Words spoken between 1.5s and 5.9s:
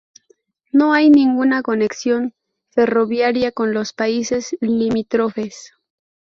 conexión ferroviaria con los países limítrofes.